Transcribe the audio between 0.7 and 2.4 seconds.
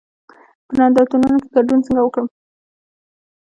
نندارتونونو کې ګډون څنګه وکړم؟